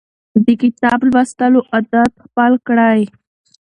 [0.45, 3.01] د کتاب لوستلو عادت خپل کړئ.